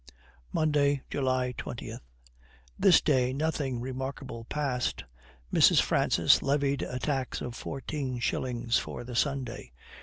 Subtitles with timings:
[0.51, 1.95] Monday, July 20.
[2.79, 5.03] This day nothing remarkable passed;
[5.53, 5.79] Mrs.
[5.79, 9.73] Francis levied a tax of fourteen shillings for the Sunday.